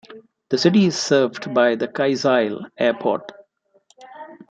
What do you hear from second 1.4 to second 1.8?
by